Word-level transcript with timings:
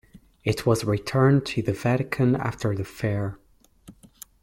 It 0.43 0.65
was 0.65 0.83
returned 0.83 1.45
to 1.45 1.61
the 1.61 1.73
Vatican 1.73 2.35
after 2.35 2.73
the 2.75 2.83
fair. 2.83 3.37